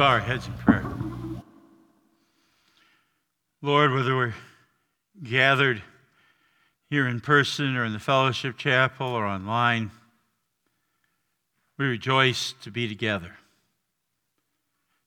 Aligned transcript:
bow 0.00 0.06
our 0.06 0.20
heads 0.20 0.46
in 0.46 0.54
prayer. 0.54 0.82
Lord, 3.60 3.92
whether 3.92 4.16
we're 4.16 4.32
gathered 5.22 5.82
here 6.88 7.06
in 7.06 7.20
person 7.20 7.76
or 7.76 7.84
in 7.84 7.92
the 7.92 7.98
fellowship 7.98 8.56
chapel 8.56 9.08
or 9.08 9.26
online, 9.26 9.90
we 11.76 11.84
rejoice 11.84 12.54
to 12.62 12.70
be 12.70 12.88
together. 12.88 13.36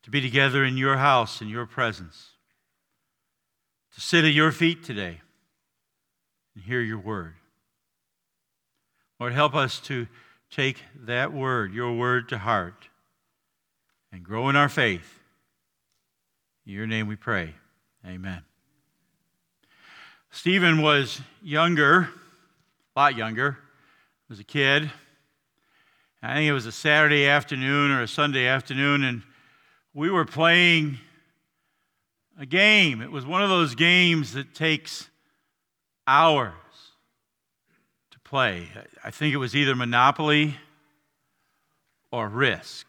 To 0.03 0.11
be 0.11 0.21
together 0.21 0.63
in 0.63 0.77
your 0.77 0.97
house, 0.97 1.41
in 1.41 1.49
your 1.49 1.65
presence. 1.65 2.33
To 3.95 3.99
sit 3.99 4.23
at 4.23 4.33
your 4.33 4.51
feet 4.51 4.83
today 4.83 5.21
and 6.53 6.65
hear 6.65 6.81
your 6.81 6.99
word. 6.99 7.33
Lord, 9.19 9.33
help 9.33 9.55
us 9.55 9.79
to 9.85 10.05
take 10.51 10.83
that 10.95 11.33
word, 11.33 11.73
your 11.73 11.93
word, 11.93 12.29
to 12.29 12.37
heart 12.37 12.89
and 14.13 14.23
grow 14.23 14.47
in 14.47 14.55
our 14.55 14.69
faith. 14.69 15.19
In 16.67 16.73
your 16.73 16.85
name 16.85 17.07
we 17.07 17.15
pray. 17.15 17.55
Amen. 18.05 18.43
Stephen 20.29 20.81
was 20.81 21.19
younger, 21.41 22.09
a 22.95 22.99
lot 22.99 23.17
younger, 23.17 23.57
was 24.29 24.39
a 24.39 24.43
kid. 24.43 24.89
I 26.21 26.35
think 26.35 26.47
it 26.47 26.53
was 26.53 26.67
a 26.67 26.71
Saturday 26.71 27.27
afternoon 27.27 27.91
or 27.91 28.03
a 28.03 28.07
Sunday 28.07 28.45
afternoon, 28.45 29.03
and 29.03 29.23
we 29.93 30.09
were 30.09 30.25
playing 30.25 30.99
a 32.39 32.45
game. 32.45 33.01
It 33.01 33.11
was 33.11 33.25
one 33.25 33.41
of 33.41 33.49
those 33.49 33.73
games 33.75 34.33
that 34.33 34.53
takes 34.53 35.09
hours 36.07 36.53
to 38.11 38.19
play. 38.19 38.69
I 39.03 39.09
think 39.09 39.33
it 39.33 39.37
was 39.37 39.55
either 39.55 39.75
Monopoly 39.75 40.55
or 42.11 42.29
Risk. 42.29 42.87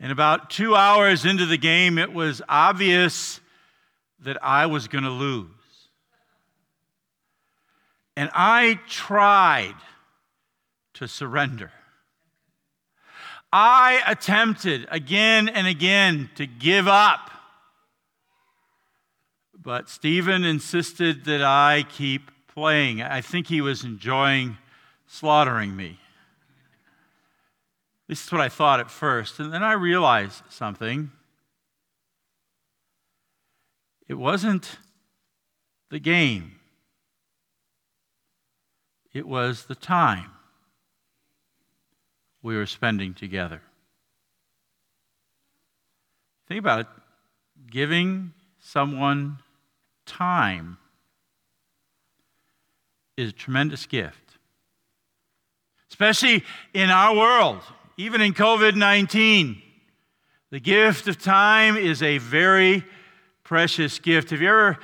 And 0.00 0.10
about 0.10 0.48
two 0.48 0.74
hours 0.74 1.26
into 1.26 1.44
the 1.44 1.58
game, 1.58 1.98
it 1.98 2.12
was 2.12 2.40
obvious 2.48 3.40
that 4.20 4.42
I 4.42 4.64
was 4.64 4.88
going 4.88 5.04
to 5.04 5.10
lose. 5.10 5.46
And 8.16 8.30
I 8.32 8.80
tried 8.88 9.76
to 10.94 11.06
surrender. 11.06 11.70
I 13.52 14.02
attempted 14.06 14.86
again 14.90 15.48
and 15.48 15.66
again 15.66 16.30
to 16.36 16.46
give 16.46 16.88
up. 16.88 17.30
But 19.54 19.90
Stephen 19.90 20.44
insisted 20.44 21.24
that 21.26 21.42
I 21.42 21.84
keep 21.88 22.30
playing. 22.48 23.02
I 23.02 23.20
think 23.20 23.48
he 23.48 23.60
was 23.60 23.84
enjoying 23.84 24.56
slaughtering 25.06 25.76
me. 25.76 25.98
This 28.10 28.24
is 28.24 28.32
what 28.32 28.40
I 28.40 28.48
thought 28.48 28.80
at 28.80 28.90
first. 28.90 29.38
And 29.38 29.52
then 29.52 29.62
I 29.62 29.70
realized 29.70 30.42
something. 30.48 31.12
It 34.08 34.14
wasn't 34.14 34.78
the 35.90 36.00
game, 36.00 36.56
it 39.12 39.28
was 39.28 39.66
the 39.66 39.76
time 39.76 40.32
we 42.42 42.56
were 42.56 42.66
spending 42.66 43.14
together. 43.14 43.62
Think 46.48 46.58
about 46.58 46.80
it 46.80 46.86
giving 47.70 48.32
someone 48.58 49.38
time 50.04 50.78
is 53.16 53.30
a 53.30 53.32
tremendous 53.32 53.86
gift, 53.86 54.36
especially 55.88 56.42
in 56.74 56.90
our 56.90 57.14
world 57.14 57.62
even 58.00 58.22
in 58.22 58.32
COVID 58.32 58.76
19. 58.76 59.60
The 60.50 60.58
gift 60.58 61.06
of 61.06 61.20
time 61.20 61.76
is 61.76 62.02
a 62.02 62.16
very 62.16 62.82
precious 63.44 63.98
gift. 63.98 64.30
Have 64.30 64.40
you 64.40 64.48
ever, 64.48 64.78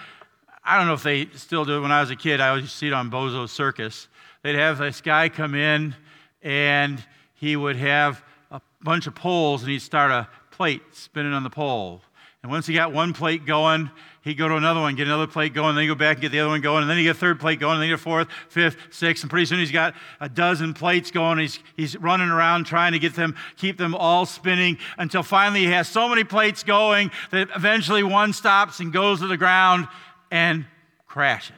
I 0.63 0.77
don't 0.77 0.87
know 0.87 0.93
if 0.93 1.03
they 1.03 1.27
still 1.33 1.65
do 1.65 1.79
it, 1.79 1.81
when 1.81 1.91
I 1.91 2.03
was 2.03 2.11
a 2.11 2.17
kid, 2.17 2.43
I 2.43 2.51
always 2.51 2.71
see 2.71 2.89
it 2.89 2.93
on 2.93 3.11
Bozo 3.11 3.49
Circus. 3.49 4.09
They'd 4.43 4.57
have 4.57 4.77
this 4.77 5.01
guy 5.01 5.31
come 5.31 5.55
in 5.55 5.97
and 6.43 7.03
he 7.33 7.57
would 7.57 7.77
have 7.77 8.23
a 8.51 8.61
bunch 8.83 9.07
of 9.07 9.15
poles 9.15 9.63
and 9.63 9.71
he'd 9.71 9.81
start 9.81 10.11
a 10.11 10.29
plate 10.51 10.83
spinning 10.93 11.33
on 11.33 11.43
the 11.43 11.49
pole. 11.49 12.03
And 12.43 12.53
once 12.53 12.67
he 12.67 12.75
got 12.75 12.93
one 12.93 13.15
plate 13.15 13.47
going, 13.47 13.91
he'd 14.27 14.35
go 14.35 14.49
to 14.49 14.57
another 14.57 14.81
one, 14.81 14.97
get 14.97 15.07
another 15.07 15.29
plate 15.29 15.55
going, 15.55 15.77
then 15.77 15.83
he'd 15.83 15.89
go 15.89 15.95
back 15.95 16.17
and 16.17 16.23
get 16.23 16.33
the 16.33 16.41
other 16.41 16.49
one 16.49 16.61
going, 16.61 16.83
and 16.83 16.91
then 16.91 16.97
he'd 16.97 17.05
get 17.05 17.15
a 17.15 17.19
third 17.19 17.39
plate 17.39 17.61
going, 17.61 17.75
and 17.75 17.81
then 17.81 17.89
he'd 17.89 17.93
get 17.93 18.01
a 18.01 18.03
fourth, 18.03 18.27
fifth, 18.49 18.77
sixth, 18.91 19.23
and 19.23 19.31
pretty 19.31 19.47
soon 19.47 19.61
he's 19.61 19.71
got 19.71 19.95
a 20.21 20.29
dozen 20.29 20.75
plates 20.75 21.13
going. 21.13 21.39
He's, 21.39 21.61
he's 21.77 21.97
running 21.97 22.29
around 22.29 22.67
trying 22.67 22.93
to 22.93 22.99
get 22.99 23.15
them, 23.15 23.37
keep 23.57 23.79
them 23.79 23.95
all 23.95 24.27
spinning 24.27 24.79
until 24.99 25.23
finally 25.23 25.61
he 25.61 25.67
has 25.67 25.89
so 25.89 26.09
many 26.09 26.25
plates 26.25 26.65
going 26.65 27.13
that 27.31 27.51
eventually 27.55 28.03
one 28.03 28.33
stops 28.33 28.81
and 28.81 28.93
goes 28.93 29.21
to 29.21 29.29
the 29.29 29.37
ground 29.37 29.87
and 30.33 30.67
crashes. 31.07 31.55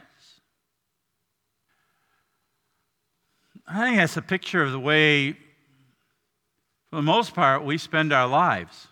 I 3.67 3.85
think 3.85 3.97
that's 3.97 4.15
a 4.15 4.21
picture 4.21 4.61
of 4.61 4.71
the 4.71 4.79
way, 4.79 5.31
for 6.91 6.97
the 6.97 7.01
most 7.01 7.33
part, 7.33 7.63
we 7.63 7.79
spend 7.79 8.13
our 8.13 8.27
lives 8.27 8.88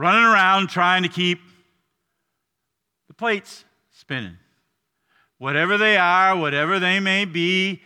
running 0.00 0.24
around 0.24 0.68
trying 0.68 1.02
to 1.02 1.10
keep 1.10 1.40
the 3.06 3.12
plates 3.12 3.66
spinning. 3.90 4.38
Whatever 5.36 5.76
they 5.76 5.98
are, 5.98 6.34
whatever 6.34 6.78
they 6.78 7.00
may 7.00 7.26
be, 7.26 7.82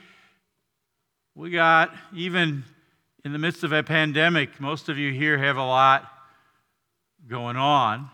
we 1.34 1.50
got, 1.50 1.92
even 2.14 2.62
in 3.24 3.32
the 3.32 3.38
midst 3.40 3.64
of 3.64 3.72
a 3.72 3.82
pandemic, 3.82 4.60
most 4.60 4.88
of 4.88 4.96
you 4.96 5.10
here 5.10 5.36
have 5.38 5.56
a 5.56 5.64
lot 5.64 6.08
going 7.26 7.56
on. 7.56 8.08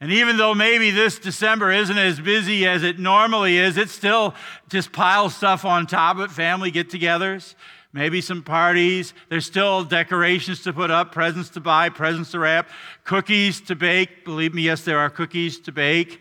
And 0.00 0.10
even 0.12 0.38
though 0.38 0.54
maybe 0.54 0.90
this 0.90 1.18
December 1.18 1.70
isn't 1.70 1.98
as 1.98 2.18
busy 2.18 2.66
as 2.66 2.82
it 2.82 2.98
normally 2.98 3.58
is, 3.58 3.76
it 3.76 3.90
still 3.90 4.34
just 4.70 4.92
piles 4.92 5.36
stuff 5.36 5.66
on 5.66 5.86
top 5.86 6.16
of 6.16 6.32
family 6.32 6.70
get 6.70 6.88
togethers 6.88 7.54
maybe 7.96 8.20
some 8.20 8.42
parties. 8.42 9.14
There's 9.30 9.46
still 9.46 9.82
decorations 9.82 10.62
to 10.64 10.72
put 10.72 10.90
up, 10.90 11.12
presents 11.12 11.48
to 11.50 11.60
buy, 11.60 11.88
presents 11.88 12.30
to 12.32 12.38
wrap, 12.38 12.68
cookies 13.04 13.60
to 13.62 13.74
bake. 13.74 14.22
Believe 14.24 14.54
me, 14.54 14.62
yes, 14.62 14.82
there 14.82 14.98
are 14.98 15.08
cookies 15.08 15.58
to 15.60 15.72
bake. 15.72 16.20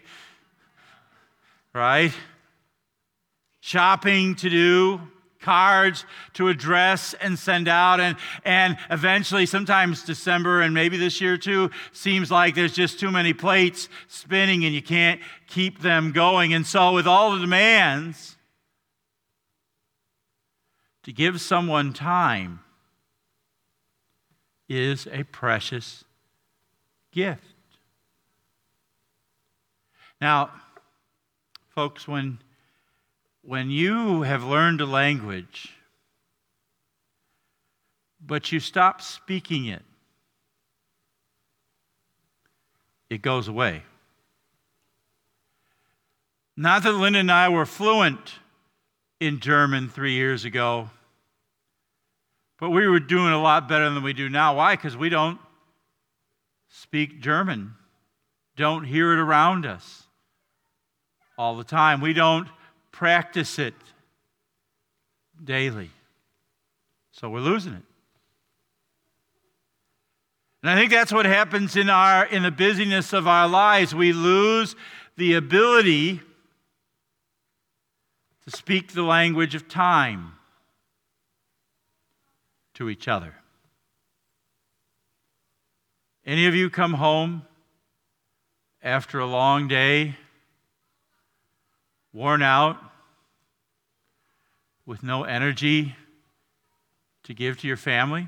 Right? 1.74 2.14
Shopping 3.60 4.36
to 4.36 4.50
do, 4.50 5.02
cards 5.42 6.06
to 6.36 6.48
address 6.48 7.14
and 7.16 7.38
send 7.38 7.68
out. 7.68 8.00
And, 8.00 8.16
and 8.46 8.78
eventually, 8.90 9.46
sometimes 9.46 10.04
December 10.04 10.62
and 10.62 10.74
maybe 10.74 10.96
this 10.96 11.20
year 11.20 11.38
too, 11.38 11.72
seems 11.92 12.32
like 12.32 12.56
there's 12.56 12.74
just 12.74 13.02
too 13.02 13.12
many 13.12 13.34
plates 13.34 13.90
spinning 14.08 14.64
and 14.64 14.74
you 14.74 14.82
can't 14.82 15.20
keep 15.48 15.82
them 15.82 16.14
going. 16.14 16.54
And 16.54 16.66
so, 16.66 16.94
with 16.94 17.06
all 17.06 17.34
the 17.34 17.40
demands, 17.40 18.35
to 21.06 21.14
give 21.14 21.40
someone 21.40 21.94
time 21.94 22.62
is 24.68 25.08
a 25.12 25.22
precious 25.22 26.04
gift. 27.12 27.44
Now, 30.20 30.50
folks, 31.70 32.08
when, 32.08 32.40
when 33.44 33.70
you 33.70 34.24
have 34.24 34.44
learned 34.44 34.82
a 34.82 34.88
language, 34.88 35.76
but 38.20 38.52
you 38.52 38.60
stop 38.60 39.00
speaking 39.00 39.66
it, 39.68 39.84
it 43.12 43.22
goes 43.22 43.48
away. 43.48 43.84
Not 46.58 46.82
that 46.82 46.94
Lynn 46.94 47.14
and 47.14 47.32
I 47.32 47.50
were 47.50 47.68
fluent 47.68 48.40
in 49.20 49.40
German 49.40 49.90
three 49.90 50.14
years 50.14 50.46
ago. 50.46 50.90
But 52.60 52.70
we 52.70 52.88
were 52.88 53.00
doing 53.00 53.34
a 53.34 53.42
lot 53.42 53.68
better 53.68 53.90
than 53.90 54.04
we 54.04 54.14
do 54.14 54.30
now. 54.30 54.56
Why? 54.56 54.76
Because 54.76 54.96
we 54.96 55.10
don't 55.10 55.40
speak 56.70 57.22
German, 57.22 57.74
don't 58.56 58.84
hear 58.84 59.14
it 59.14 59.20
around 59.20 59.66
us 59.66 60.04
all 61.38 61.56
the 61.56 61.64
time. 61.64 62.02
We 62.02 62.14
don't 62.14 62.48
practice 62.92 63.60
it 63.60 63.74
daily. 65.44 65.92
So 67.12 67.30
we're 67.30 67.40
losing 67.40 67.74
it. 67.74 67.84
And 70.64 70.72
I 70.72 70.76
think 70.76 70.92
that's 70.92 71.14
what 71.14 71.26
happens 71.26 71.76
in 71.76 71.90
our 71.90 72.26
in 72.26 72.44
the 72.44 72.52
busyness 72.52 73.14
of 73.14 73.28
our 73.28 73.48
lives. 73.48 73.94
We 73.94 74.14
lose 74.14 74.76
the 75.16 75.36
ability 75.36 76.22
to 78.46 78.56
speak 78.56 78.94
the 78.94 79.04
language 79.04 79.56
of 79.56 79.68
time 79.68 80.34
to 82.76 82.90
each 82.90 83.08
other. 83.08 83.34
Any 86.26 86.48
of 86.48 86.56
you 86.56 86.70
come 86.70 86.94
home 86.94 87.44
after 88.84 89.20
a 89.20 89.26
long 89.26 89.68
day, 89.68 90.16
worn 92.14 92.42
out, 92.42 92.78
with 94.86 95.02
no 95.02 95.24
energy 95.24 95.96
to 97.24 97.34
give 97.34 97.60
to 97.60 97.68
your 97.68 97.78
family? 97.78 98.28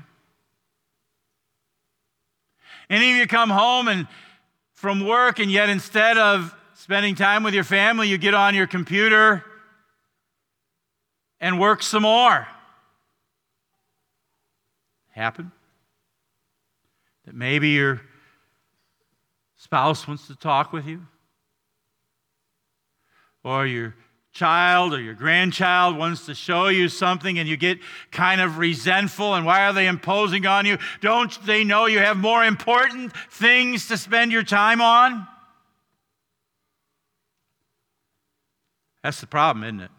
Any 2.90 3.12
of 3.12 3.16
you 3.18 3.26
come 3.26 3.50
home 3.50 3.86
and 3.86 4.08
from 4.74 5.06
work 5.06 5.38
and 5.38 5.50
yet 5.50 5.68
instead 5.68 6.18
of 6.18 6.54
spending 6.74 7.14
time 7.14 7.42
with 7.42 7.54
your 7.54 7.64
family, 7.64 8.08
you 8.08 8.18
get 8.18 8.34
on 8.34 8.54
your 8.54 8.66
computer 8.66 9.44
and 11.40 11.58
work 11.60 11.82
some 11.82 12.02
more. 12.02 12.46
Happen? 15.10 15.52
That 17.24 17.34
maybe 17.34 17.70
your 17.70 18.00
spouse 19.56 20.06
wants 20.06 20.26
to 20.28 20.36
talk 20.36 20.72
with 20.72 20.86
you, 20.86 21.06
or 23.42 23.66
your 23.66 23.94
child 24.32 24.94
or 24.94 25.00
your 25.00 25.14
grandchild 25.14 25.96
wants 25.96 26.26
to 26.26 26.34
show 26.34 26.68
you 26.68 26.88
something 26.88 27.40
and 27.40 27.48
you 27.48 27.56
get 27.56 27.78
kind 28.12 28.40
of 28.40 28.58
resentful 28.58 29.34
and 29.34 29.44
why 29.44 29.66
are 29.66 29.72
they 29.72 29.88
imposing 29.88 30.46
on 30.46 30.64
you? 30.64 30.78
Don't 31.00 31.44
they 31.44 31.64
know 31.64 31.86
you 31.86 31.98
have 31.98 32.16
more 32.16 32.44
important 32.44 33.12
things 33.30 33.88
to 33.88 33.96
spend 33.96 34.30
your 34.30 34.44
time 34.44 34.80
on? 34.80 35.26
That's 39.02 39.20
the 39.20 39.26
problem, 39.26 39.64
isn't 39.64 39.80
it? 39.80 39.90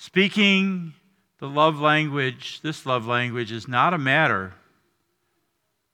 Speaking 0.00 0.94
the 1.40 1.46
love 1.46 1.78
language, 1.78 2.62
this 2.62 2.86
love 2.86 3.06
language, 3.06 3.52
is 3.52 3.68
not 3.68 3.92
a 3.92 3.98
matter 3.98 4.54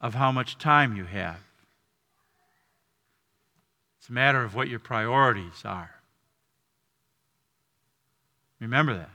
of 0.00 0.14
how 0.14 0.30
much 0.30 0.58
time 0.58 0.94
you 0.94 1.06
have. 1.06 1.40
It's 3.98 4.08
a 4.08 4.12
matter 4.12 4.44
of 4.44 4.54
what 4.54 4.68
your 4.68 4.78
priorities 4.78 5.62
are. 5.64 5.90
Remember 8.60 8.94
that. 8.94 9.10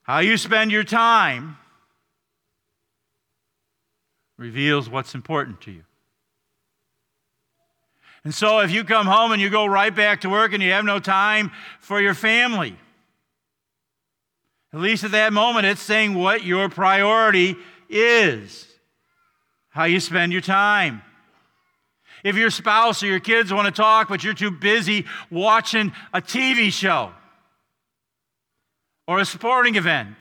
How 0.00 0.20
you 0.20 0.38
spend 0.38 0.72
your 0.72 0.82
time 0.82 1.58
reveals 4.38 4.88
what's 4.88 5.14
important 5.14 5.60
to 5.60 5.72
you. 5.72 5.84
And 8.24 8.34
so 8.34 8.60
if 8.60 8.70
you 8.70 8.84
come 8.84 9.06
home 9.06 9.32
and 9.32 9.40
you 9.40 9.50
go 9.50 9.66
right 9.66 9.94
back 9.94 10.22
to 10.22 10.28
work 10.28 10.52
and 10.52 10.62
you 10.62 10.72
have 10.72 10.84
no 10.84 10.98
time 10.98 11.50
for 11.80 12.00
your 12.00 12.14
family, 12.14 12.76
at 14.72 14.80
least 14.80 15.04
at 15.04 15.12
that 15.12 15.32
moment, 15.32 15.66
it's 15.66 15.80
saying 15.80 16.14
what 16.14 16.44
your 16.44 16.68
priority 16.68 17.56
is, 17.88 18.66
how 19.70 19.84
you 19.84 20.00
spend 20.00 20.32
your 20.32 20.42
time. 20.42 21.02
If 22.24 22.36
your 22.36 22.50
spouse 22.50 23.02
or 23.02 23.06
your 23.06 23.20
kids 23.20 23.52
want 23.52 23.66
to 23.66 23.72
talk, 23.72 24.08
but 24.08 24.24
you're 24.24 24.34
too 24.34 24.50
busy 24.50 25.06
watching 25.30 25.92
a 26.12 26.20
TV 26.20 26.72
show 26.72 27.12
or 29.06 29.20
a 29.20 29.24
sporting 29.24 29.76
event, 29.76 30.16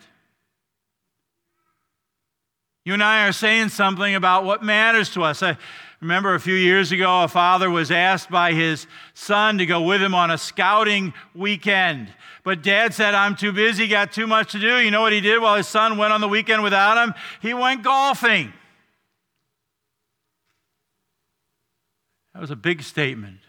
you 2.86 2.94
and 2.94 3.04
I 3.04 3.28
are 3.28 3.34
saying 3.34 3.70
something 3.70 4.16
about 4.16 4.46
what 4.46 4.64
matters 4.64 5.10
to 5.16 5.24
us. 5.24 5.44
I 5.44 5.58
remember 6.02 6.36
a 6.36 6.40
few 6.40 6.56
years 6.56 6.92
ago, 6.92 7.24
a 7.24 7.28
father 7.28 7.70
was 7.70 7.92
asked 7.92 8.30
by 8.30 8.54
his 8.54 8.88
son 9.14 9.58
to 9.58 9.66
go 9.66 9.82
with 9.82 10.02
him 10.02 10.14
on 10.14 10.32
a 10.32 10.38
scouting 10.38 11.14
weekend. 11.34 12.10
But 12.44 12.62
dad 12.62 12.94
said, 12.94 13.14
I'm 13.14 13.36
too 13.36 13.52
busy, 13.52 13.88
got 13.88 14.12
too 14.12 14.28
much 14.28 14.54
to 14.54 14.60
do. 14.60 14.80
You 14.80 14.92
know 14.92 15.02
what 15.02 15.14
he 15.14 15.22
did 15.22 15.42
while 15.42 15.56
his 15.56 15.68
son 15.68 15.98
went 15.98 16.14
on 16.14 16.22
the 16.22 16.28
weekend 16.28 16.64
without 16.64 17.04
him? 17.04 17.14
He 17.42 17.54
went 17.54 17.84
golfing. 17.84 18.54
That 22.34 22.42
was 22.42 22.52
a 22.52 22.56
big 22.56 22.84
statement 22.84 23.40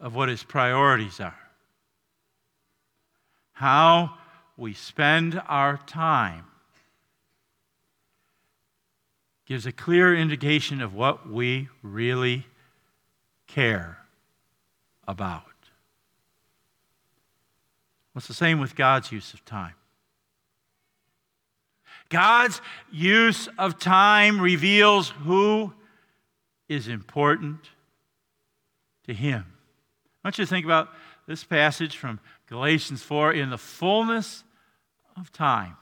of 0.00 0.14
what 0.14 0.28
his 0.28 0.42
priorities 0.42 1.20
are. 1.20 1.38
How 3.52 4.14
we 4.56 4.74
spend 4.74 5.40
our 5.46 5.76
time 5.76 6.44
gives 9.48 9.64
a 9.64 9.72
clear 9.72 10.14
indication 10.14 10.82
of 10.82 10.92
what 10.92 11.26
we 11.26 11.70
really 11.82 12.46
care 13.46 13.96
about. 15.06 15.42
What's 18.12 18.28
the 18.28 18.34
same 18.34 18.60
with 18.60 18.76
God's 18.76 19.10
use 19.10 19.32
of 19.32 19.42
time? 19.46 19.72
God's 22.10 22.60
use 22.92 23.48
of 23.56 23.78
time 23.78 24.38
reveals 24.38 25.08
who 25.08 25.72
is 26.68 26.86
important 26.86 27.70
to 29.06 29.14
him. 29.14 29.46
I 30.22 30.28
want 30.28 30.36
you 30.36 30.44
to 30.44 30.48
think 30.48 30.66
about 30.66 30.90
this 31.26 31.42
passage 31.42 31.96
from 31.96 32.20
Galatians 32.48 33.02
4 33.02 33.32
in 33.32 33.48
the 33.48 33.56
fullness 33.56 34.44
of 35.16 35.32
time. 35.32 35.76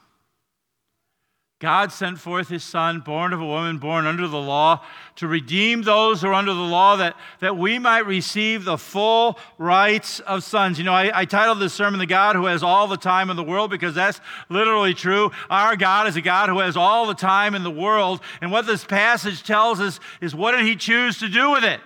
God 1.59 1.91
sent 1.91 2.19
forth 2.19 2.51
his 2.51 2.63
Son, 2.63 3.01
born 3.01 3.33
of 3.33 3.41
a 3.41 3.47
woman, 3.47 3.79
born 3.79 4.05
under 4.05 4.29
the 4.29 4.39
law, 4.39 4.85
to 5.15 5.27
redeem 5.27 5.81
those 5.81 6.21
who 6.21 6.29
are 6.29 6.35
under 6.35 6.53
the 6.53 6.61
law, 6.61 6.97
that, 6.97 7.17
that 7.41 7.57
we 7.57 7.79
might 7.79 8.05
receive 8.05 8.65
the 8.65 8.77
full 8.77 9.39
rights 9.57 10.21
of 10.21 10.45
sons. 10.45 10.77
You 10.77 10.85
know, 10.85 10.93
I, 10.93 11.21
I 11.21 11.25
titled 11.25 11.59
this 11.59 11.73
sermon, 11.73 11.99
The 11.99 12.05
God 12.05 12.37
Who 12.37 12.45
Has 12.45 12.63
All 12.63 12.87
the 12.89 12.99
Time 12.99 13.31
in 13.31 13.37
the 13.37 13.43
World, 13.43 13.71
because 13.71 13.95
that's 13.95 14.21
literally 14.51 14.93
true. 14.93 15.31
Our 15.49 15.77
God 15.77 16.07
is 16.09 16.17
a 16.17 16.21
God 16.21 16.51
who 16.51 16.59
has 16.59 16.77
all 16.77 17.07
the 17.07 17.15
time 17.15 17.55
in 17.55 17.63
the 17.63 17.71
world. 17.71 18.21
And 18.43 18.53
what 18.53 18.67
this 18.67 18.85
passage 18.85 19.43
tells 19.43 19.81
us 19.81 19.99
is 20.21 20.35
what 20.35 20.53
did 20.53 20.67
he 20.67 20.77
choose 20.77 21.19
to 21.21 21.29
do 21.29 21.53
with 21.53 21.65
it? 21.65 21.81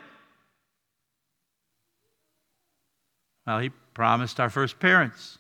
Well, 3.47 3.61
he 3.61 3.71
promised 3.95 4.41
our 4.41 4.51
first 4.51 4.81
parents. 4.81 5.39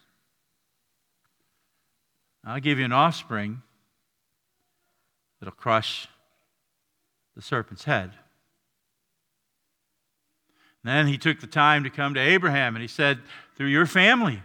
I'll 2.44 2.60
give 2.60 2.78
you 2.78 2.84
an 2.84 2.92
offspring 2.92 3.62
that'll 5.40 5.54
crush 5.54 6.06
the 7.34 7.42
serpent's 7.42 7.84
head. 7.84 8.12
And 10.82 10.90
then 10.90 11.06
he 11.06 11.18
took 11.18 11.40
the 11.40 11.46
time 11.46 11.84
to 11.84 11.90
come 11.90 12.14
to 12.14 12.20
Abraham 12.20 12.74
and 12.74 12.82
he 12.82 12.88
said, 12.88 13.18
Through 13.56 13.68
your 13.68 13.86
family, 13.86 14.42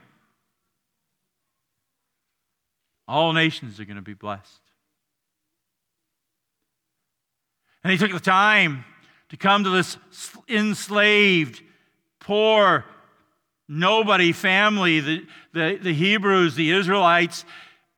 all 3.08 3.34
nations 3.34 3.80
are 3.80 3.86
going 3.86 3.96
to 3.96 4.02
be 4.02 4.14
blessed. 4.14 4.62
And 7.84 7.92
he 7.92 7.98
took 7.98 8.12
the 8.12 8.20
time 8.20 8.84
to 9.30 9.38
come 9.38 9.64
to 9.64 9.70
this 9.70 9.98
enslaved, 10.50 11.62
poor, 12.20 12.84
nobody 13.68 14.32
family, 14.32 15.00
the, 15.00 15.28
the, 15.54 15.80
the 15.82 15.94
Hebrews, 15.94 16.56
the 16.56 16.72
Israelites, 16.72 17.46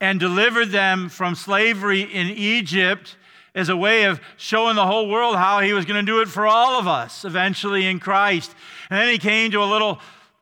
and 0.00 0.20
delivered 0.20 0.70
them 0.70 1.08
from 1.08 1.34
slavery 1.34 2.02
in 2.02 2.28
Egypt 2.28 3.16
as 3.54 3.68
a 3.68 3.76
way 3.76 4.04
of 4.04 4.20
showing 4.36 4.76
the 4.76 4.86
whole 4.86 5.08
world 5.08 5.36
how 5.36 5.60
he 5.60 5.72
was 5.72 5.84
going 5.84 6.04
to 6.04 6.10
do 6.10 6.20
it 6.20 6.28
for 6.28 6.46
all 6.46 6.78
of 6.78 6.86
us 6.86 7.24
eventually 7.24 7.86
in 7.86 7.98
Christ. 7.98 8.54
And 8.90 9.00
then 9.00 9.08
he 9.08 9.18
came 9.18 9.50
to 9.50 9.62
a 9.62 9.64
little 9.64 10.00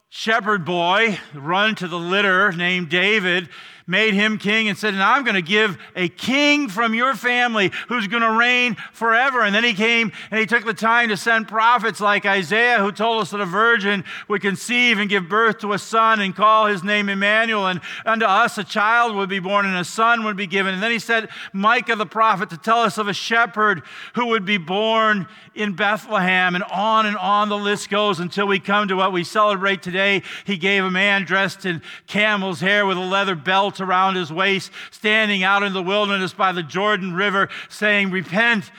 shepherd 0.08 0.64
boy 0.64 1.18
run 1.34 1.74
to 1.76 1.88
the 1.88 1.98
litter 1.98 2.52
named 2.52 2.90
David 2.90 3.48
made 3.86 4.14
him 4.14 4.38
king 4.38 4.68
and 4.68 4.76
said, 4.76 4.94
And 4.94 5.02
I'm 5.02 5.22
going 5.22 5.34
to 5.34 5.42
give 5.42 5.78
a 5.94 6.08
king 6.08 6.68
from 6.68 6.94
your 6.94 7.14
family 7.14 7.70
who's 7.88 8.08
going 8.08 8.22
to 8.22 8.32
reign 8.32 8.76
forever. 8.92 9.42
And 9.42 9.54
then 9.54 9.64
he 9.64 9.74
came 9.74 10.12
and 10.30 10.40
he 10.40 10.46
took 10.46 10.64
the 10.64 10.74
time 10.74 11.08
to 11.10 11.16
send 11.16 11.48
prophets 11.48 12.00
like 12.00 12.26
Isaiah, 12.26 12.78
who 12.78 12.90
told 12.90 13.22
us 13.22 13.30
that 13.30 13.40
a 13.40 13.46
virgin 13.46 14.04
would 14.28 14.42
conceive 14.42 14.98
and 14.98 15.08
give 15.08 15.28
birth 15.28 15.58
to 15.58 15.72
a 15.72 15.78
son 15.78 16.20
and 16.20 16.34
call 16.34 16.66
his 16.66 16.82
name 16.82 17.08
Emmanuel. 17.08 17.66
And 17.66 17.80
unto 18.04 18.24
us 18.24 18.58
a 18.58 18.64
child 18.64 19.14
would 19.14 19.28
be 19.28 19.38
born 19.38 19.66
and 19.66 19.76
a 19.76 19.84
son 19.84 20.24
would 20.24 20.36
be 20.36 20.46
given. 20.46 20.74
And 20.74 20.82
then 20.82 20.90
he 20.90 20.98
said, 20.98 21.28
Micah 21.52 21.96
the 21.96 22.06
prophet 22.06 22.50
to 22.50 22.56
tell 22.56 22.78
us 22.78 22.98
of 22.98 23.08
a 23.08 23.14
shepherd 23.14 23.82
who 24.14 24.26
would 24.26 24.44
be 24.44 24.58
born 24.58 25.28
in 25.54 25.74
Bethlehem. 25.74 26.54
And 26.54 26.64
on 26.64 27.06
and 27.06 27.16
on 27.16 27.48
the 27.48 27.56
list 27.56 27.88
goes 27.88 28.18
until 28.18 28.46
we 28.46 28.58
come 28.58 28.88
to 28.88 28.96
what 28.96 29.12
we 29.12 29.22
celebrate 29.22 29.82
today. 29.82 30.22
He 30.44 30.56
gave 30.56 30.84
a 30.84 30.90
man 30.90 31.24
dressed 31.24 31.64
in 31.64 31.82
camel's 32.06 32.60
hair 32.60 32.84
with 32.84 32.96
a 32.96 33.00
leather 33.00 33.34
belt 33.34 33.75
around 33.80 34.16
his 34.16 34.32
waist, 34.32 34.70
standing 34.90 35.42
out 35.42 35.62
in 35.62 35.72
the 35.72 35.82
wilderness 35.82 36.32
by 36.32 36.52
the 36.52 36.62
Jordan 36.62 37.14
River, 37.14 37.48
saying, 37.68 38.10
Repent, 38.10 38.70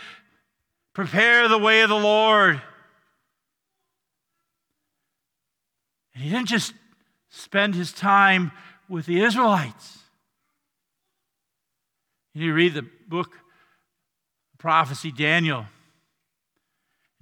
prepare 0.93 1.47
the 1.47 1.57
way 1.57 1.81
of 1.81 1.89
the 1.89 1.95
Lord. 1.95 2.61
And 6.13 6.23
he 6.23 6.29
didn't 6.29 6.47
just 6.47 6.73
spend 7.29 7.75
his 7.75 7.91
time 7.93 8.51
with 8.89 9.05
the 9.05 9.21
Israelites. 9.21 9.99
You 12.33 12.53
read 12.53 12.73
the 12.73 12.85
book, 13.07 13.37
prophecy, 14.57 15.11
Daniel. 15.11 15.65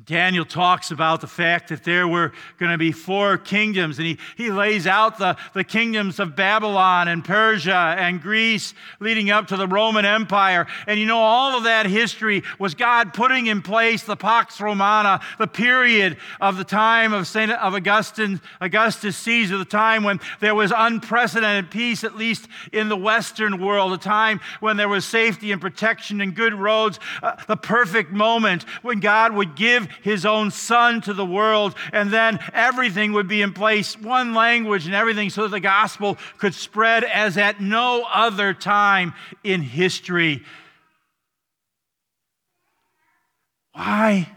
Daniel 0.03 0.43
talks 0.43 0.91
about 0.91 1.21
the 1.21 1.27
fact 1.27 1.69
that 1.69 1.85
there 1.85 2.05
were 2.05 2.33
going 2.59 2.71
to 2.71 2.77
be 2.77 2.91
four 2.91 3.37
kingdoms, 3.37 3.97
and 3.97 4.05
he, 4.05 4.19
he 4.35 4.51
lays 4.51 4.85
out 4.85 5.17
the, 5.17 5.37
the 5.53 5.63
kingdoms 5.63 6.19
of 6.19 6.35
Babylon 6.35 7.07
and 7.07 7.23
Persia 7.23 7.95
and 7.97 8.21
Greece 8.21 8.73
leading 8.99 9.29
up 9.31 9.47
to 9.47 9.57
the 9.57 9.67
Roman 9.67 10.03
Empire. 10.03 10.67
And 10.85 10.99
you 10.99 11.05
know, 11.05 11.19
all 11.19 11.57
of 11.57 11.63
that 11.63 11.85
history 11.85 12.43
was 12.59 12.75
God 12.75 13.13
putting 13.13 13.47
in 13.47 13.61
place 13.61 14.03
the 14.03 14.17
Pax 14.17 14.59
Romana, 14.59 15.21
the 15.39 15.47
period 15.47 16.17
of 16.41 16.57
the 16.57 16.65
time 16.65 17.13
of, 17.13 17.25
Saint, 17.25 17.51
of 17.51 17.73
Augustine, 17.73 18.41
Augustus 18.59 19.15
Caesar, 19.15 19.57
the 19.57 19.63
time 19.63 20.03
when 20.03 20.19
there 20.41 20.55
was 20.55 20.73
unprecedented 20.75 21.71
peace, 21.71 22.03
at 22.03 22.17
least 22.17 22.49
in 22.73 22.89
the 22.89 22.97
Western 22.97 23.63
world, 23.63 23.93
a 23.93 23.97
time 23.97 24.41
when 24.59 24.75
there 24.75 24.89
was 24.89 25.05
safety 25.05 25.53
and 25.53 25.61
protection 25.61 26.19
and 26.19 26.35
good 26.35 26.53
roads, 26.53 26.99
uh, 27.23 27.37
the 27.47 27.57
perfect 27.57 28.11
moment 28.11 28.63
when 28.81 28.99
God 28.99 29.33
would 29.33 29.55
give 29.55 29.84
his 30.01 30.25
own 30.25 30.51
son 30.51 31.01
to 31.01 31.13
the 31.13 31.25
world, 31.25 31.75
and 31.93 32.11
then 32.11 32.39
everything 32.53 33.13
would 33.13 33.27
be 33.27 33.41
in 33.41 33.53
place, 33.53 33.99
one 33.99 34.33
language 34.33 34.85
and 34.85 34.95
everything, 34.95 35.29
so 35.29 35.43
that 35.43 35.51
the 35.51 35.59
gospel 35.59 36.17
could 36.37 36.53
spread 36.53 37.03
as 37.03 37.37
at 37.37 37.61
no 37.61 38.05
other 38.13 38.53
time 38.53 39.13
in 39.43 39.61
history. 39.61 40.43
Why 43.73 44.29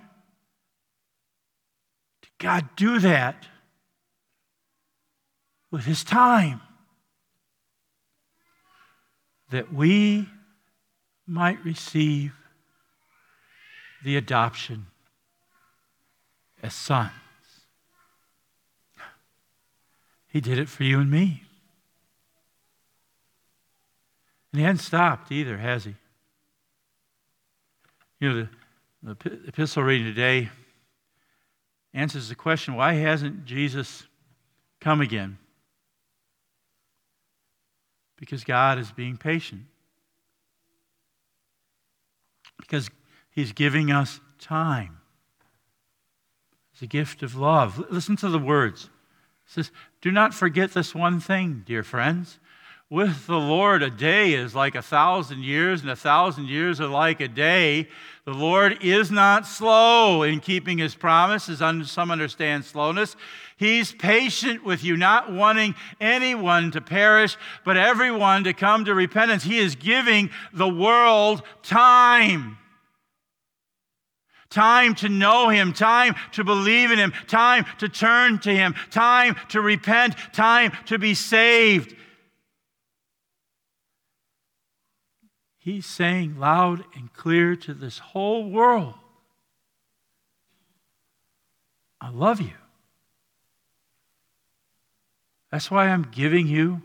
did 2.23 2.31
God 2.39 2.69
do 2.75 2.99
that 2.99 3.47
with 5.71 5.85
his 5.85 6.03
time? 6.03 6.61
That 9.51 9.73
we 9.73 10.29
might 11.27 11.65
receive 11.65 12.35
the 14.03 14.17
adoption 14.17 14.87
as 16.63 16.75
sons. 16.75 17.11
He 20.27 20.41
did 20.41 20.59
it 20.59 20.69
for 20.69 20.85
you 20.85 21.01
and 21.01 21.11
me. 21.11 21.43
And 24.53 24.61
he 24.61 24.65
hasn't 24.65 24.81
stopped 24.81 25.33
either, 25.33 25.57
has 25.57 25.85
he? 25.85 25.95
You 28.21 28.29
know, 28.29 28.49
the, 29.03 29.15
the 29.15 29.49
epistle 29.49 29.83
reading 29.83 30.07
today 30.07 30.51
answers 31.95 32.29
the 32.29 32.35
question 32.35 32.75
why 32.75 32.95
hasn't 32.95 33.45
Jesus 33.45 34.05
come 34.81 35.01
again? 35.01 35.39
Because 38.17 38.45
God 38.45 38.79
is 38.79 38.91
being 38.91 39.17
patient. 39.17 39.63
Because 42.59 42.91
he's 43.31 43.53
giving 43.53 43.93
us 43.93 44.21
time. 44.39 44.98
It's 46.79 46.85
a 46.85 46.87
gift 46.87 47.25
of 47.25 47.35
love. 47.35 47.87
Listen 47.91 48.15
to 48.19 48.29
the 48.29 48.39
words. 48.39 48.85
It 48.85 49.53
says, 49.53 49.73
Do 50.01 50.13
not 50.13 50.33
forget 50.33 50.75
this 50.75 50.95
one 50.95 51.19
thing, 51.19 51.65
dear 51.67 51.83
friends. 51.83 52.39
With 52.89 53.27
the 53.27 53.41
Lord, 53.41 53.83
a 53.83 53.91
day 53.91 54.35
is 54.35 54.55
like 54.55 54.77
a 54.77 54.81
thousand 54.81 55.43
years, 55.43 55.81
and 55.81 55.91
a 55.91 55.97
thousand 55.97 56.47
years 56.47 56.81
are 56.81 56.87
like 56.87 57.21
a 57.21 57.27
day. 57.27 57.89
The 58.27 58.33
Lord 58.33 58.79
is 58.81 59.11
not 59.11 59.45
slow 59.45 60.23
in 60.23 60.39
keeping 60.39 60.79
his 60.79 60.95
promises. 60.95 61.59
Some 61.59 62.13
understand 62.13 62.65
slowness. 62.65 63.17
He's 63.57 63.91
patient 63.91 64.63
with 64.63 64.85
you, 64.85 64.97
not 64.97 65.33
wanting 65.33 65.75
anyone 66.01 66.71
to 66.71 66.81
perish, 66.81 67.37
but 67.65 67.77
everyone 67.77 68.45
to 68.45 68.53
come 68.53 68.85
to 68.85 68.95
repentance. 68.95 69.43
He 69.43 69.59
is 69.59 69.75
giving 69.75 70.31
the 70.53 70.69
world 70.69 71.43
time 71.65 72.57
time 74.51 74.95
to 74.97 75.09
know 75.09 75.49
Him, 75.49 75.73
time 75.73 76.15
to 76.33 76.45
believe 76.45 76.91
in 76.91 76.99
Him, 76.99 77.13
time 77.27 77.65
to 77.79 77.89
turn 77.89 78.39
to 78.41 78.55
Him, 78.55 78.75
time 78.91 79.37
to 79.49 79.61
repent, 79.61 80.15
time 80.33 80.73
to 80.87 80.99
be 80.99 81.15
saved. 81.15 81.95
He's 85.59 85.87
saying 85.87 86.39
loud 86.39 86.85
and 86.95 87.13
clear 87.13 87.55
to 87.57 87.75
this 87.75 87.99
whole 87.99 88.49
world 88.49 88.95
I 92.01 92.11
love 92.11 92.41
you. 92.41 92.53
That's 95.51 95.71
why 95.71 95.89
I'm 95.89 96.09
giving 96.11 96.47
you 96.47 96.83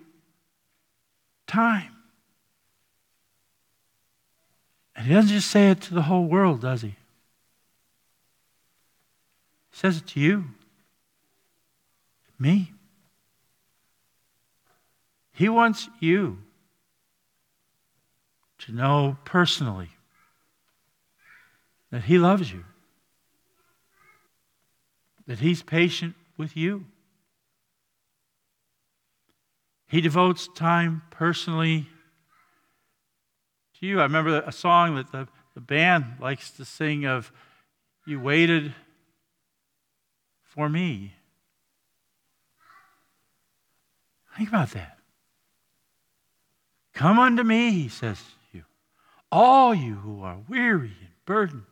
time. 1.48 1.92
And 4.96 5.08
he 5.08 5.14
doesn't 5.14 5.32
just 5.32 5.50
say 5.50 5.70
it 5.72 5.82
to 5.82 5.94
the 5.94 6.04
whole 6.04 6.26
world, 6.26 6.62
does 6.62 6.82
he? 6.82 6.96
Says 9.74 9.98
it 9.98 10.08
to 10.08 10.20
you, 10.20 10.46
me. 12.38 12.72
He 15.34 15.50
wants 15.50 15.90
you 16.00 16.38
to 18.60 18.72
know 18.72 19.18
personally 19.26 19.90
that 21.90 22.04
He 22.04 22.20
loves 22.20 22.52
you, 22.52 22.64
that 25.26 25.40
He's 25.40 25.64
patient 25.64 26.14
with 26.38 26.56
you. 26.56 26.86
He 29.88 30.02
devotes 30.02 30.48
time 30.56 31.02
personally 31.10 31.88
to 33.80 33.88
you. 33.88 34.00
I 34.00 34.04
remember 34.04 34.44
a 34.46 34.52
song 34.52 34.96
that 34.96 35.12
the, 35.12 35.28
the 35.56 35.62
band 35.62 36.18
likes 36.20 36.52
to 36.52 36.64
sing 36.64 37.06
of 37.06 37.32
You 38.06 38.20
waited 38.20 38.76
for 40.54 40.70
me. 40.70 41.14
Think 44.38 44.50
about 44.50 44.72
that. 44.72 44.98
Come 46.94 47.18
unto 47.20 47.44
me, 47.44 47.72
he 47.72 47.90
says 47.90 48.20
to 48.52 48.58
you, 48.58 48.64
all 49.32 49.74
you 49.74 49.96
who 49.96 50.22
are 50.22 50.38
weary 50.48 50.94
and 51.00 51.10
burdened. 51.26 51.64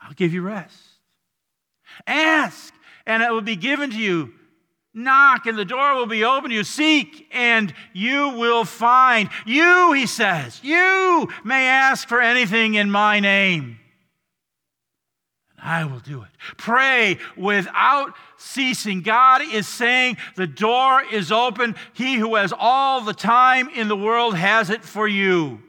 I'll 0.00 0.14
give 0.14 0.34
you 0.34 0.42
rest. 0.42 0.76
Ask, 2.06 2.74
and 3.06 3.22
it 3.22 3.30
will 3.30 3.40
be 3.40 3.56
given 3.56 3.90
to 3.90 3.96
you. 3.96 4.34
Knock, 4.94 5.46
and 5.46 5.56
the 5.56 5.64
door 5.64 5.94
will 5.94 6.06
be 6.06 6.24
open 6.24 6.50
to 6.50 6.56
you. 6.56 6.64
Seek, 6.64 7.28
and 7.32 7.72
you 7.92 8.30
will 8.30 8.64
find. 8.64 9.30
You, 9.46 9.92
he 9.92 10.06
says, 10.06 10.60
you 10.62 11.28
may 11.44 11.68
ask 11.68 12.08
for 12.08 12.20
anything 12.20 12.74
in 12.74 12.90
my 12.90 13.20
name 13.20 13.78
I 15.62 15.84
will 15.84 16.00
do 16.00 16.22
it. 16.22 16.28
Pray 16.56 17.18
without 17.36 18.14
ceasing. 18.36 19.02
God 19.02 19.42
is 19.42 19.68
saying 19.68 20.16
the 20.34 20.48
door 20.48 21.02
is 21.04 21.30
open. 21.30 21.76
He 21.92 22.16
who 22.16 22.34
has 22.34 22.52
all 22.58 23.00
the 23.00 23.14
time 23.14 23.68
in 23.68 23.86
the 23.86 23.96
world 23.96 24.36
has 24.36 24.70
it 24.70 24.82
for 24.82 25.06
you. 25.06 25.62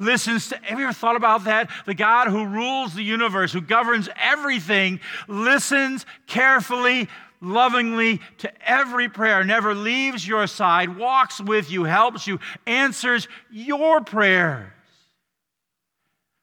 Listens 0.00 0.48
to, 0.48 0.58
have 0.58 0.78
you 0.78 0.84
ever 0.84 0.92
thought 0.92 1.16
about 1.16 1.44
that? 1.44 1.70
The 1.86 1.94
God 1.94 2.28
who 2.28 2.44
rules 2.44 2.94
the 2.94 3.02
universe, 3.02 3.52
who 3.52 3.60
governs 3.60 4.08
everything, 4.16 5.00
listens 5.28 6.04
carefully, 6.26 7.08
lovingly 7.40 8.20
to 8.38 8.68
every 8.68 9.08
prayer, 9.08 9.44
never 9.44 9.74
leaves 9.74 10.26
your 10.26 10.46
side, 10.48 10.96
walks 10.96 11.40
with 11.40 11.70
you, 11.70 11.84
helps 11.84 12.26
you, 12.26 12.40
answers 12.66 13.28
your 13.50 14.00
prayers. 14.00 14.72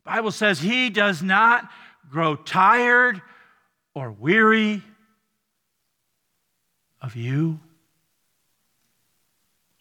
Bible 0.06 0.32
says 0.32 0.60
he 0.60 0.90
does 0.90 1.22
not 1.22 1.68
grow 2.10 2.36
tired 2.36 3.22
or 3.94 4.12
weary 4.12 4.82
of 7.02 7.16
you 7.16 7.60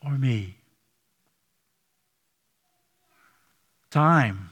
or 0.04 0.18
me. 0.18 0.56
Time. 3.90 4.50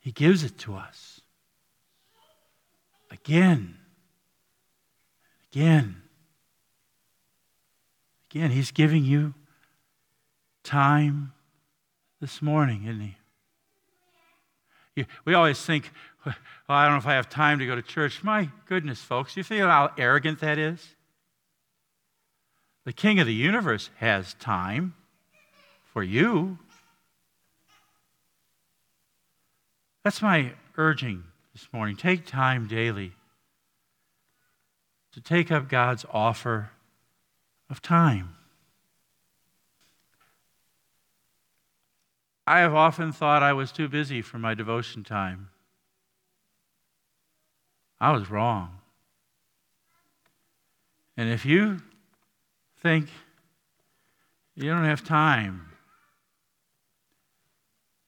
He 0.00 0.12
gives 0.12 0.42
it 0.42 0.58
to 0.58 0.74
us. 0.74 1.20
Again. 3.10 3.76
Again. 5.52 6.02
Again, 8.30 8.50
He's 8.50 8.70
giving 8.70 9.04
you 9.04 9.34
time 10.62 11.32
this 12.20 12.40
morning, 12.40 12.84
isn't 12.84 13.00
He? 13.00 13.16
We 15.24 15.34
always 15.34 15.60
think, 15.60 15.90
well, 16.24 16.34
I 16.68 16.84
don't 16.84 16.94
know 16.94 16.98
if 16.98 17.06
I 17.06 17.14
have 17.14 17.28
time 17.28 17.58
to 17.58 17.66
go 17.66 17.74
to 17.74 17.82
church. 17.82 18.22
My 18.22 18.50
goodness, 18.66 19.00
folks, 19.00 19.36
you 19.36 19.42
feel 19.42 19.66
how 19.66 19.92
arrogant 19.98 20.40
that 20.40 20.58
is? 20.58 20.94
The 22.84 22.92
King 22.92 23.20
of 23.20 23.26
the 23.26 23.34
universe 23.34 23.90
has 23.98 24.34
time 24.34 24.94
for 25.92 26.02
you. 26.02 26.58
That's 30.02 30.22
my 30.22 30.52
urging 30.76 31.24
this 31.52 31.68
morning. 31.72 31.96
Take 31.96 32.24
time 32.24 32.66
daily 32.66 33.12
to 35.12 35.20
take 35.20 35.50
up 35.50 35.68
God's 35.68 36.06
offer 36.10 36.70
of 37.68 37.82
time. 37.82 38.36
I 42.50 42.58
have 42.62 42.74
often 42.74 43.12
thought 43.12 43.44
I 43.44 43.52
was 43.52 43.70
too 43.70 43.86
busy 43.86 44.22
for 44.22 44.40
my 44.40 44.54
devotion 44.54 45.04
time. 45.04 45.50
I 48.00 48.10
was 48.10 48.28
wrong. 48.28 48.78
And 51.16 51.30
if 51.30 51.46
you 51.46 51.80
think 52.82 53.08
you 54.56 54.68
don't 54.68 54.82
have 54.82 55.04
time, 55.04 55.70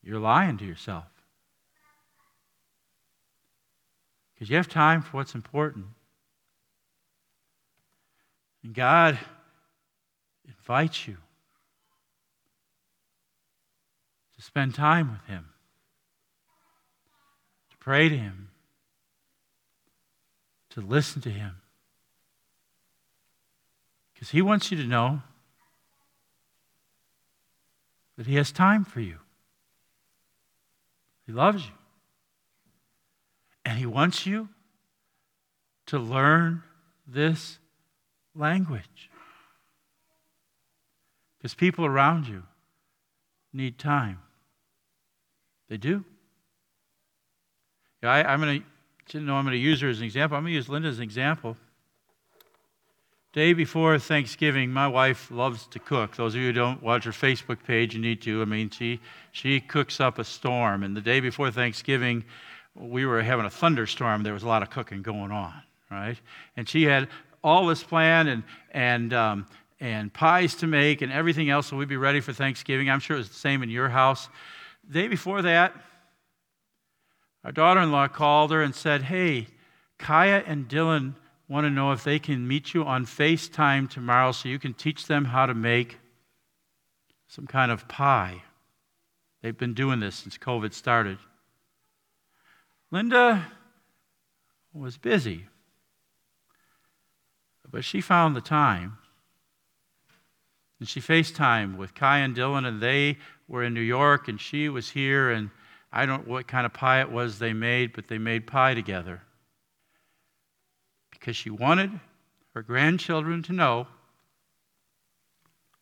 you're 0.03 0.19
lying 0.19 0.59
to 0.59 0.65
yourself. 0.65 1.05
Because 4.35 4.51
you 4.51 4.57
have 4.57 4.69
time 4.69 5.03
for 5.03 5.19
what's 5.19 5.37
important. 5.37 5.87
And 8.65 8.75
God 8.75 9.21
invites 10.49 11.07
you 11.07 11.19
to 14.43 14.47
spend 14.47 14.75
time 14.75 15.09
with 15.13 15.25
Him, 15.27 15.45
to 17.71 17.77
pray 17.77 18.09
to 18.09 18.17
Him, 18.17 18.49
to 20.71 20.81
listen 20.81 21.23
to 21.23 21.31
Him. 21.31 21.59
Because 24.13 24.31
He 24.31 24.43
wants 24.43 24.73
you 24.73 24.77
to 24.79 24.85
know 24.85 25.23
that 28.17 28.27
He 28.27 28.35
has 28.35 28.51
time 28.51 28.85
for 28.85 29.01
you. 29.01 29.19
He 31.25 31.33
loves 31.33 31.65
you. 31.65 31.75
And 33.65 33.79
He 33.79 33.87
wants 33.87 34.27
you 34.27 34.49
to 35.87 36.01
learn 36.01 36.65
this 37.07 37.59
language. 38.35 39.09
Because 41.39 41.55
people 41.55 41.87
around 41.87 42.27
you 42.27 42.43
need 43.53 43.79
time. 43.79 44.19
They 45.73 45.79
do. 45.79 46.05
Yeah, 48.03 48.11
I, 48.11 48.35
am 48.35 48.43
going 48.43 48.61
to, 48.61 48.67
didn't 49.11 49.27
know 49.27 49.37
I'm 49.37 49.45
going 49.47 49.55
to 49.55 49.59
use 49.59 49.81
her 49.81 49.89
as 49.89 50.01
an 50.01 50.05
example. 50.05 50.37
I'm 50.37 50.43
going 50.43 50.53
to 50.53 50.57
use 50.57 50.69
Linda 50.69 50.89
as 50.89 50.99
an 50.99 51.03
example. 51.03 51.57
Day 53.33 53.55
before 53.55 53.99
Thanksgiving, 53.99 54.71
my 54.71 54.87
wife 54.87 55.31
loves 55.31 55.67
to 55.69 55.79
cook. 55.79 56.15
Those 56.15 56.35
of 56.35 56.43
you 56.43 56.49
who 56.49 56.53
don't 56.53 56.83
watch 56.83 57.05
her 57.05 57.11
Facebook 57.11 57.65
page, 57.65 57.95
you 57.95 58.03
need 58.03 58.21
to. 58.21 58.43
I 58.43 58.45
mean, 58.45 58.69
she, 58.69 59.01
she 59.31 59.61
cooks 59.61 59.99
up 59.99 60.19
a 60.19 60.25
storm. 60.25 60.83
And 60.83 60.95
the 60.95 61.01
day 61.01 61.21
before 61.21 61.51
Thanksgiving, 61.51 62.23
we 62.75 63.07
were 63.07 63.23
having 63.23 63.47
a 63.47 63.51
thunderstorm. 63.51 64.25
There 64.25 64.35
was 64.35 64.43
a 64.43 64.49
lot 64.49 64.63
of 64.63 64.69
cooking 64.69 65.01
going 65.01 65.31
on, 65.31 65.55
right? 65.91 66.19
And 66.59 66.69
she 66.69 66.83
had 66.83 67.09
all 67.43 67.67
this 67.67 67.83
planned 67.83 68.29
and, 68.29 68.43
and, 68.73 69.15
um, 69.15 69.47
and 69.81 70.13
pies 70.13 70.55
to 70.57 70.67
make 70.67 71.01
and 71.01 71.11
everything 71.11 71.49
else 71.49 71.69
so 71.69 71.79
we'd 71.79 71.89
be 71.89 71.97
ready 71.97 72.21
for 72.21 72.35
Thanksgiving. 72.35 72.91
I'm 72.91 73.01
sure 73.01 73.17
it 73.17 73.21
was 73.21 73.31
the 73.31 73.35
same 73.37 73.63
in 73.63 73.71
your 73.71 73.89
house. 73.89 74.29
The 74.87 74.93
day 74.93 75.09
before 75.09 75.43
that, 75.43 75.75
our 77.45 77.53
daughter 77.53 77.81
in 77.81 77.93
law 77.93 78.09
called 78.09 78.51
her 78.51 78.63
and 78.63 78.75
said, 78.75 79.03
Hey, 79.03 79.49
Kaya 79.99 80.43
and 80.47 80.69
Dylan 80.69 81.15
want 81.49 81.65
to 81.65 81.71
know 81.71 81.93
if 81.93 82.05
they 82.05 82.19
can 82.19 82.47
meet 82.47 82.73
you 82.75 82.85
on 82.85 83.05
FaceTime 83.05 83.89
tomorrow 83.91 84.33
so 84.33 84.49
you 84.49 84.59
can 84.59 84.75
teach 84.75 85.07
them 85.07 85.27
how 85.27 85.47
to 85.47 85.55
make 85.55 85.99
some 87.29 87.47
kind 87.47 87.71
of 87.71 87.89
pie. 87.89 88.43
They've 89.43 89.57
been 89.57 89.75
doing 89.75 90.01
this 90.01 90.17
since 90.17 90.39
COVID 90.39 90.73
started. 90.73 91.19
Linda 92.91 93.47
was 94.73 94.97
busy, 94.97 95.47
but 97.71 97.85
she 97.85 98.01
found 98.01 98.37
the 98.37 98.41
time. 98.41 98.99
And 100.79 100.89
she 100.89 101.01
FaceTimed 101.01 101.77
with 101.77 101.95
Kai 101.95 102.19
and 102.19 102.37
Dylan, 102.37 102.67
and 102.67 102.81
they 102.81 103.19
were 103.49 103.65
in 103.65 103.75
New 103.75 103.81
York, 103.81 104.29
and 104.29 104.41
she 104.41 104.69
was 104.69 104.91
here, 104.91 105.31
and 105.31 105.51
I 105.93 106.07
don't 106.07 106.27
know 106.27 106.33
what 106.33 106.49
kind 106.49 106.65
of 106.65 106.73
pie 106.73 107.01
it 107.01 107.11
was 107.11 107.39
they 107.39 107.53
made, 107.53 107.93
but 107.93 108.09
they 108.09 108.19
made 108.19 108.47
pie 108.47 108.75
together 108.75 109.23
because 111.11 111.37
she 111.37 111.51
wanted 111.51 112.01
her 112.55 112.63
grandchildren 112.63 113.43
to 113.45 113.53
know 113.53 113.87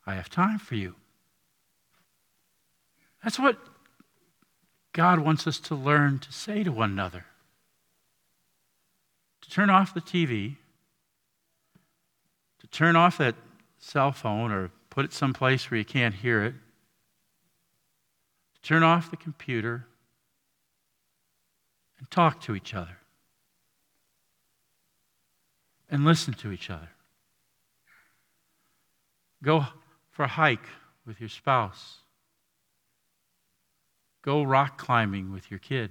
I 0.06 0.14
have 0.14 0.28
time 0.28 0.58
for 0.58 0.74
you. 0.74 0.96
That's 3.22 3.38
what 3.38 3.58
God 4.92 5.20
wants 5.20 5.46
us 5.46 5.58
to 5.60 5.74
learn 5.74 6.18
to 6.20 6.32
say 6.32 6.64
to 6.64 6.72
one 6.72 6.90
another. 6.90 7.26
To 9.42 9.50
turn 9.50 9.70
off 9.70 9.94
the 9.94 10.00
TV, 10.00 10.56
to 12.60 12.66
turn 12.66 12.96
off 12.96 13.18
that 13.18 13.36
cell 13.78 14.12
phone 14.12 14.50
or 14.50 14.70
put 14.90 15.04
it 15.04 15.12
someplace 15.12 15.70
where 15.70 15.78
you 15.78 15.84
can't 15.84 16.14
hear 16.14 16.44
it, 16.44 16.54
turn 18.62 18.82
off 18.82 19.10
the 19.10 19.16
computer 19.16 19.86
and 21.98 22.10
talk 22.10 22.40
to 22.42 22.54
each 22.54 22.74
other 22.74 22.98
and 25.90 26.04
listen 26.04 26.34
to 26.34 26.52
each 26.52 26.70
other. 26.70 26.88
Go 29.42 29.64
for 30.10 30.24
a 30.24 30.28
hike 30.28 30.66
with 31.06 31.20
your 31.20 31.28
spouse. 31.28 31.98
Go 34.22 34.42
rock 34.42 34.78
climbing 34.78 35.32
with 35.32 35.50
your 35.50 35.58
kid. 35.58 35.90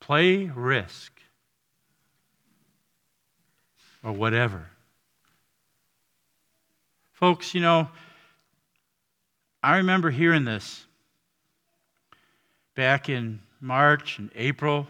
Play 0.00 0.46
risk 0.46 1.12
or 4.02 4.12
whatever. 4.12 4.66
Folks, 7.12 7.54
you 7.54 7.60
know, 7.60 7.88
I 9.62 9.76
remember 9.76 10.10
hearing 10.10 10.44
this 10.44 10.86
back 12.74 13.08
in 13.08 13.40
March 13.60 14.18
and 14.18 14.30
April 14.34 14.86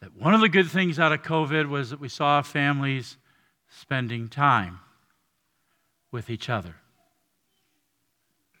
that 0.00 0.16
one 0.16 0.34
of 0.34 0.40
the 0.40 0.48
good 0.48 0.68
things 0.68 0.98
out 0.98 1.12
of 1.12 1.22
COVID 1.22 1.68
was 1.68 1.90
that 1.90 2.00
we 2.00 2.08
saw 2.08 2.42
families 2.42 3.16
spending 3.68 4.28
time 4.28 4.80
with 6.10 6.30
each 6.30 6.48
other 6.48 6.74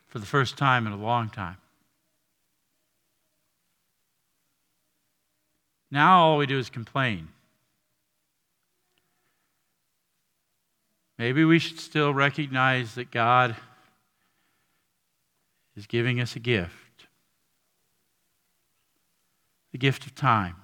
for 0.06 0.20
the 0.20 0.26
first 0.26 0.56
time 0.56 0.86
in 0.86 0.92
a 0.92 0.96
long 0.96 1.28
time. 1.28 1.56
Now 5.90 6.20
all 6.20 6.38
we 6.38 6.46
do 6.46 6.58
is 6.58 6.70
complain. 6.70 7.28
Maybe 11.18 11.44
we 11.44 11.58
should 11.58 11.80
still 11.80 12.12
recognize 12.12 12.94
that 12.94 13.10
God 13.10 13.56
is 15.76 15.86
giving 15.86 16.20
us 16.20 16.36
a 16.36 16.40
gift 16.40 16.86
the 19.76 19.78
gift 19.78 20.06
of 20.06 20.14
time. 20.14 20.56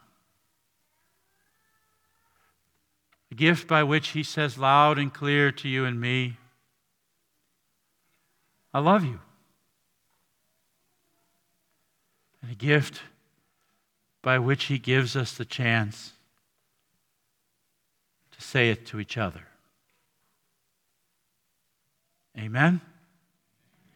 A 3.31 3.35
gift 3.35 3.69
by 3.69 3.83
which 3.83 4.09
He 4.09 4.23
says 4.23 4.57
loud 4.57 4.99
and 4.99 5.13
clear 5.13 5.53
to 5.53 5.69
you 5.69 5.85
and 5.85 6.01
me, 6.01 6.39
I 8.73 8.79
love 8.79 9.05
you. 9.05 9.21
And 12.41 12.51
a 12.51 12.55
gift 12.55 13.03
by 14.23 14.39
which 14.39 14.65
He 14.65 14.79
gives 14.79 15.15
us 15.15 15.35
the 15.35 15.45
chance 15.45 16.13
to 18.31 18.41
say 18.41 18.71
it 18.71 18.87
to 18.87 18.99
each 18.99 19.19
other. 19.19 19.47
Amen? 22.39 22.81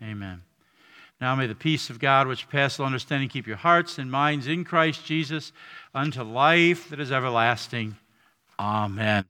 Amen. 0.02 0.42
Now 1.20 1.35
may 1.35 1.46
the 1.46 1.55
peace 1.55 1.88
of 1.88 1.98
God, 1.98 2.26
which 2.26 2.48
passes 2.48 2.81
all 2.81 2.87
understanding, 2.87 3.29
keep 3.29 3.46
your 3.46 3.57
hearts 3.57 3.98
and 3.98 4.11
minds 4.11 4.46
in 4.46 4.64
Christ 4.64 5.05
Jesus 5.05 5.52
unto 5.94 6.22
life 6.22 6.90
that 6.90 7.00
is 7.00 7.11
everlasting. 7.11 7.96
Amen. 8.59 9.24